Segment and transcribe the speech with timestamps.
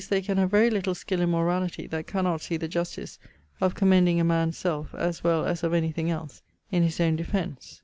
[0.09, 3.19] ],they can have very little skill in morality, that cannot see the justice
[3.61, 7.15] of commending a man's selfe, as well as of any thing else, in his own
[7.15, 7.79] defence.'